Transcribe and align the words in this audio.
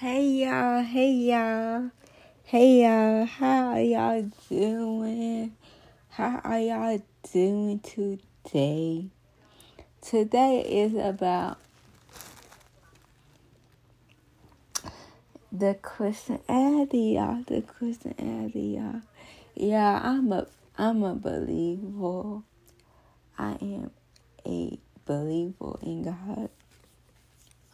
Hey 0.00 0.28
y'all, 0.28 0.84
hey 0.84 1.10
y'all, 1.10 1.90
hey 2.44 2.82
y'all, 2.82 3.24
how 3.24 3.72
are 3.72 3.80
y'all 3.80 4.30
doing? 4.48 5.56
How 6.10 6.40
are 6.44 6.60
y'all 6.60 7.02
doing 7.32 7.80
today? 7.80 9.06
Today 10.00 10.60
is 10.60 10.94
about 10.94 11.58
the 15.50 15.74
Christianity, 15.82 17.16
y'all. 17.16 17.42
The 17.44 17.62
Christianity, 17.62 18.78
y'all. 18.78 19.00
Yeah, 19.56 20.00
I'm 20.00 20.30
a, 20.30 20.46
I'm 20.76 21.02
a 21.02 21.16
believer. 21.16 22.42
I 23.36 23.58
am 23.60 23.90
a 24.46 24.78
believer 25.04 25.76
in 25.82 26.04
God. 26.04 26.50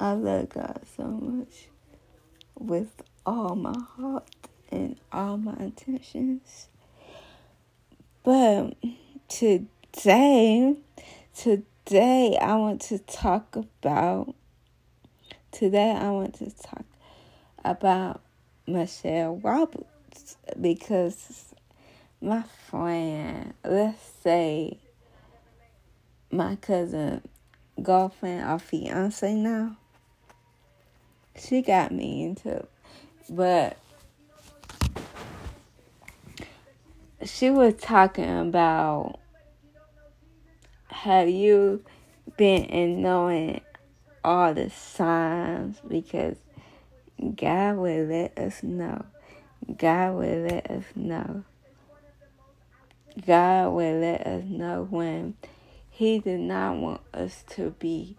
I 0.00 0.12
love 0.12 0.48
God 0.48 0.80
so 0.96 1.02
much 1.04 1.68
with 2.58 3.02
all 3.26 3.54
my 3.54 3.78
heart 3.96 4.28
and 4.70 4.96
all 5.12 5.36
my 5.36 5.56
intentions. 5.58 6.68
But 8.22 8.74
today, 9.28 10.76
today 11.34 12.38
I 12.40 12.56
want 12.56 12.80
to 12.82 12.98
talk 12.98 13.56
about, 13.56 14.34
today 15.52 15.90
I 15.90 16.10
want 16.10 16.34
to 16.36 16.50
talk 16.50 16.86
about 17.64 18.20
Michelle 18.66 19.36
Roberts 19.36 20.36
because 20.60 21.54
my 22.20 22.42
friend, 22.70 23.52
let's 23.64 24.00
say 24.22 24.78
my 26.30 26.56
cousin, 26.56 27.22
girlfriend 27.82 28.48
or 28.50 28.58
fiance 28.58 29.34
now, 29.34 29.76
she 31.36 31.62
got 31.62 31.92
me 31.92 32.24
into 32.24 32.66
but 33.28 33.76
she 37.24 37.50
was 37.50 37.74
talking 37.74 38.48
about 38.48 39.18
have 40.88 41.28
you 41.28 41.82
been 42.36 42.64
in 42.64 43.02
knowing 43.02 43.60
all 44.24 44.54
the 44.54 44.70
signs 44.70 45.80
because 45.86 46.36
God 47.36 47.76
will 47.76 48.04
let 48.06 48.38
us 48.38 48.62
know. 48.62 49.04
God 49.76 50.14
will 50.14 50.46
let 50.48 50.70
us 50.70 50.84
know. 50.94 51.44
God 53.26 53.68
will 53.70 54.00
let 54.00 54.26
us 54.26 54.44
know 54.44 54.86
when 54.90 55.34
He 55.90 56.18
did 56.18 56.40
not 56.40 56.76
want 56.76 57.00
us 57.12 57.44
to 57.50 57.70
be 57.78 58.16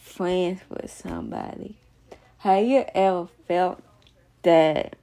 friends 0.00 0.60
with 0.68 0.90
somebody. 0.90 1.78
Have 2.46 2.64
you 2.64 2.84
ever 2.94 3.26
felt 3.48 3.82
that? 4.44 4.94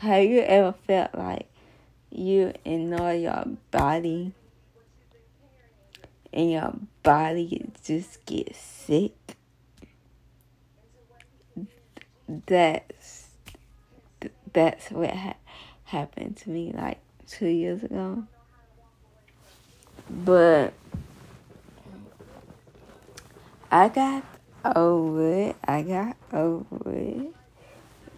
Have 0.00 0.22
you 0.24 0.40
ever 0.40 0.74
felt 0.86 1.14
like 1.14 1.48
you 2.10 2.52
ignore 2.62 3.14
your 3.14 3.42
body 3.70 4.34
and 6.30 6.52
your 6.52 6.74
body 7.02 7.70
just 7.82 8.22
gets 8.26 8.58
sick? 8.58 9.16
That's 12.28 13.28
that's 14.52 14.90
what 14.90 15.08
ha- 15.08 15.36
happened 15.84 16.36
to 16.36 16.50
me 16.50 16.74
like 16.76 16.98
two 17.26 17.48
years 17.48 17.82
ago. 17.82 18.24
But 20.10 20.74
I 23.70 23.88
got 23.88 24.22
over 24.64 25.32
it. 25.32 25.56
I 25.64 25.82
got 25.82 26.16
over 26.32 26.90
it. 26.90 27.34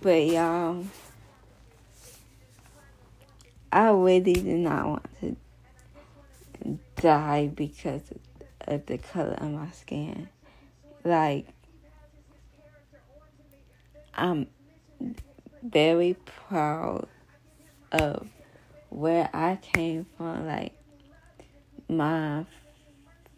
But 0.01 0.27
y'all, 0.27 0.85
I 3.73 3.91
really 3.91 4.33
did 4.33 4.47
not 4.47 4.87
want 4.87 5.07
to 5.21 5.37
die 6.97 7.51
because 7.55 8.03
of 8.67 8.87
the 8.87 8.99
color 8.99 9.35
of 9.35 9.51
my 9.51 9.71
skin. 9.71 10.29
Like, 11.05 11.47
I'm 14.15 14.47
very 15.63 16.17
proud 16.49 17.07
of 17.93 18.27
where 18.89 19.29
I 19.33 19.57
came 19.57 20.07
from. 20.17 20.47
Like, 20.47 20.73
my 21.89 22.47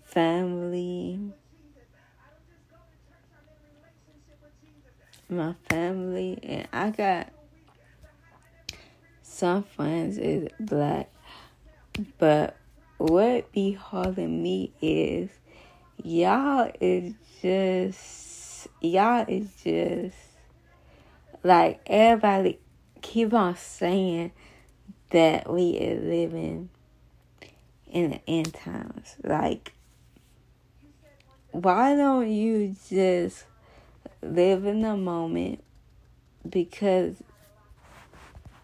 family 0.04 1.32
my 5.32 5.54
family, 5.68 6.38
and 6.42 6.68
I 6.72 6.90
got 6.90 7.32
some 9.22 9.62
friends 9.62 10.18
is 10.18 10.48
black, 10.60 11.10
but 12.18 12.56
what 12.98 13.50
be 13.50 13.72
holding 13.72 14.42
me 14.42 14.72
is 14.80 15.30
y'all 16.02 16.70
is 16.80 17.14
just 17.40 18.68
y'all 18.80 19.24
is 19.26 19.48
just 19.64 20.16
like 21.42 21.80
everybody 21.86 22.60
keep 23.00 23.34
on 23.34 23.56
saying 23.56 24.30
that 25.10 25.52
we 25.52 25.70
is 25.70 26.02
living 26.04 26.68
in 27.90 28.10
the 28.10 28.20
end 28.28 28.54
times. 28.54 29.16
Like 29.24 29.72
why 31.50 31.96
don't 31.96 32.30
you 32.30 32.76
just 32.88 33.44
live 34.22 34.64
in 34.64 34.82
the 34.82 34.96
moment 34.96 35.62
because 36.48 37.22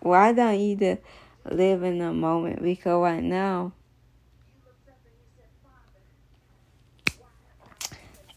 why 0.00 0.32
don't 0.32 0.58
you 0.60 0.76
just 0.76 1.00
live 1.50 1.82
in 1.82 1.98
the 1.98 2.12
moment? 2.12 2.62
Because 2.62 3.00
right 3.00 3.22
now, 3.22 3.72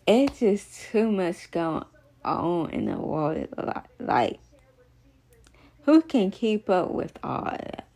it's 0.08 0.40
just 0.40 0.82
too 0.92 1.12
much 1.12 1.52
going 1.52 1.86
on 2.26 2.70
in 2.72 2.86
the 2.86 2.98
world. 2.98 3.48
Like, 4.00 4.40
who 5.84 6.02
can 6.02 6.32
keep 6.32 6.70
up 6.70 6.92
with 6.92 7.18
all 7.24 7.44
that? 7.44 7.88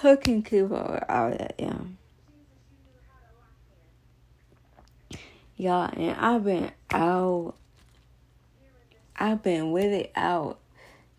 Who 0.00 0.16
can 0.16 0.42
keep 0.42 0.70
up 0.72 0.90
with 0.90 1.04
all 1.08 1.30
that, 1.30 1.54
yeah? 1.58 1.78
Y'all, 5.62 5.88
and 5.96 6.16
I've 6.18 6.42
been 6.42 6.72
out. 6.90 7.54
I've 9.14 9.44
been 9.44 9.70
with 9.70 9.92
it 9.92 10.10
out, 10.16 10.58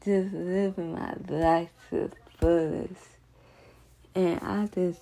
just 0.04 0.34
living 0.34 0.92
my 0.92 1.16
life 1.30 1.70
to 1.90 2.10
the 2.10 2.16
fullest. 2.40 3.08
And 4.14 4.42
I 4.42 4.68
just 4.76 5.00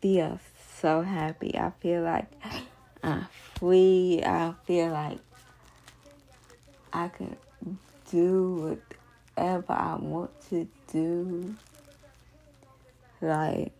feel 0.00 0.38
so 0.80 1.02
happy. 1.02 1.58
I 1.58 1.72
feel 1.80 2.02
like 2.02 2.26
I'm 3.02 3.26
free. 3.54 4.22
I 4.24 4.54
feel 4.64 4.92
like 4.92 5.18
I 6.92 7.08
can 7.08 7.36
do 8.12 8.78
whatever 9.36 9.72
I 9.72 9.96
want 9.96 10.30
to 10.50 10.68
do. 10.92 11.56
Like, 13.20 13.72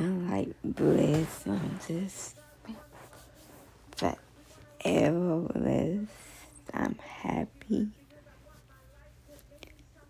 I'm 0.00 0.30
like 0.30 0.48
blessed. 0.64 1.46
I'm 1.46 1.78
just 1.86 2.36
forever 3.94 5.40
blessed. 5.40 6.08
I'm 6.72 6.94
happy. 6.96 7.88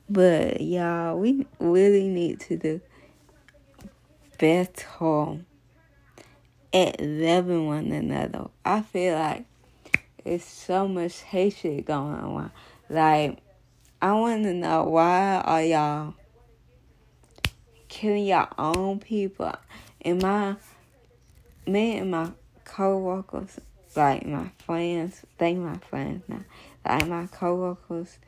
But 0.08 0.60
y'all, 0.60 1.18
we 1.18 1.44
really 1.58 2.06
need 2.06 2.38
to 2.40 2.56
do 2.56 2.80
better 4.38 5.40
at 6.72 7.00
loving 7.00 7.66
one 7.66 7.90
another. 7.90 8.48
I 8.64 8.82
feel 8.82 9.16
like 9.16 9.44
it's 10.24 10.44
so 10.44 10.86
much 10.86 11.22
hatred 11.22 11.86
going 11.86 12.14
on. 12.14 12.52
Like, 12.88 13.38
I 14.00 14.12
want 14.12 14.44
to 14.44 14.54
know 14.54 14.84
why 14.84 15.42
are 15.44 15.62
y'all 15.64 16.14
killing 18.00 18.24
your 18.24 18.48
own 18.58 18.98
people? 18.98 19.54
And 20.00 20.22
my 20.22 20.56
me 21.66 21.98
and 21.98 22.10
my 22.10 22.30
co-workers, 22.64 23.60
like 23.94 24.26
my 24.26 24.50
friends, 24.64 25.22
they 25.38 25.54
my 25.54 25.76
friends 25.76 26.22
now, 26.26 26.40
like 26.86 27.06
my 27.06 27.26
co-workers, 27.26 28.18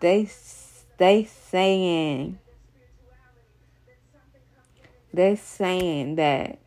they 0.00 0.28
they 0.98 1.24
saying 1.24 2.38
they 5.14 5.34
saying 5.34 6.16
that 6.16 6.58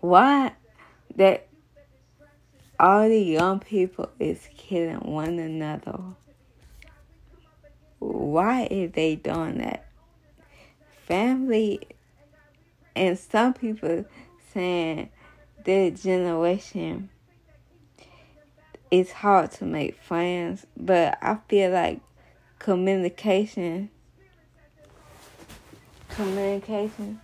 why 0.00 0.52
that 1.14 1.46
all 2.80 3.08
the 3.08 3.20
young 3.20 3.60
people 3.60 4.10
is 4.18 4.48
killing 4.56 4.98
one 4.98 5.38
another. 5.38 6.00
Why 8.00 8.66
is 8.68 8.90
they 8.90 9.14
doing 9.14 9.58
that? 9.58 9.91
Family 11.12 11.78
and 12.96 13.18
some 13.18 13.52
people 13.52 14.06
saying 14.54 15.10
that 15.62 16.00
generation 16.02 17.10
it's 18.90 19.12
hard 19.12 19.50
to 19.50 19.66
make 19.66 20.00
friends, 20.00 20.64
but 20.74 21.18
I 21.20 21.36
feel 21.48 21.70
like 21.70 22.00
communication 22.58 23.90
communication 26.08 27.20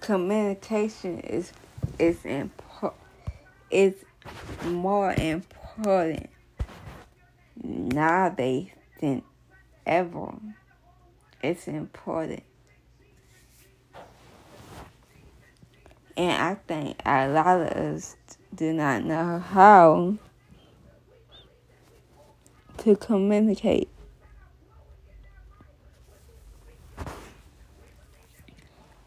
communication 0.00 1.20
is 1.20 1.52
is 1.98 2.24
important 2.24 3.02
is 3.70 3.92
more 4.64 5.12
important 5.12 6.30
nowadays 7.62 8.70
than 9.02 9.22
ever. 9.84 10.32
It's 11.42 11.68
important. 11.68 12.42
And 16.16 16.42
I 16.42 16.54
think 16.54 17.00
a 17.06 17.28
lot 17.28 17.60
of 17.60 17.68
us 17.68 18.16
do 18.52 18.72
not 18.72 19.04
know 19.04 19.38
how 19.38 20.16
to 22.78 22.96
communicate. 22.96 23.88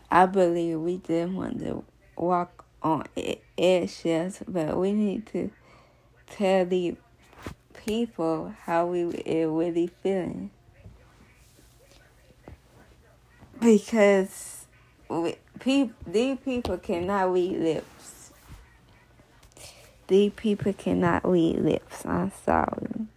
I 0.09 0.25
believe 0.25 0.79
we 0.79 0.97
just 0.97 1.33
want 1.33 1.59
to 1.59 1.83
walk 2.15 2.65
on 2.81 3.05
eggshells, 3.57 4.41
but 4.47 4.77
we 4.77 4.93
need 4.93 5.25
to 5.27 5.51
tell 6.29 6.65
the 6.65 6.95
people 7.85 8.53
how 8.63 8.85
we 8.85 9.03
are 9.03 9.49
really 9.49 9.87
feeling. 10.01 10.51
Because 13.61 14.65
we, 15.09 15.37
these 16.07 16.39
people 16.43 16.79
cannot 16.79 17.33
read 17.33 17.59
lips. 17.59 18.31
These 20.07 20.33
people 20.35 20.73
cannot 20.73 21.27
read 21.29 21.59
lips. 21.59 22.05
I'm 22.05 22.31
sorry. 22.45 23.07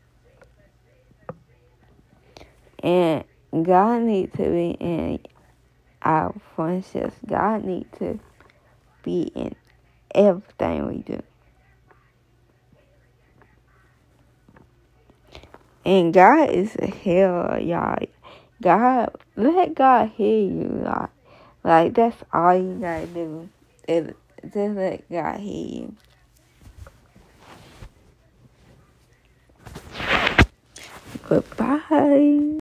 And 2.83 3.25
God 3.65 4.03
needs 4.03 4.37
to 4.37 4.45
be 4.51 4.71
in 4.81 5.21
our 6.03 6.35
friendships. 6.55 7.17
God 7.27 7.65
needs 7.65 7.89
to 7.99 8.21
be 9.03 9.23
in 9.35 9.55
everything 10.15 10.89
we 10.89 10.99
do. 10.99 11.23
And 15.87 16.15
God 16.15 16.51
is 16.51 16.77
a 16.77 16.87
hell, 16.87 17.59
y'all. 17.61 17.99
God, 18.63 19.11
let 19.37 19.75
God 19.75 20.11
hear 20.17 20.41
you, 20.49 20.83
y'all. 20.85 21.11
Like, 21.63 21.95
that's 21.95 22.17
all 22.33 22.57
you 22.57 22.79
gotta 22.81 23.07
do. 23.07 23.49
Is 23.89 24.15
just 24.43 24.77
let 24.77 25.11
God 25.11 25.41
hear 25.41 25.67
you. 25.67 25.97
Goodbye. 31.29 32.41